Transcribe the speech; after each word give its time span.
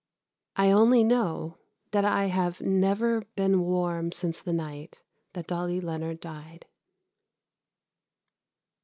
I 0.55 0.71
only 0.71 1.03
know 1.03 1.59
that 1.91 2.03
I 2.03 2.25
have 2.25 2.59
never 2.59 3.21
been 3.35 3.61
warm 3.61 4.11
since 4.11 4.39
the 4.39 4.51
night 4.51 5.03
that 5.33 5.45
Dolly 5.45 5.79
Leonard 5.79 6.19
died. 6.19 6.65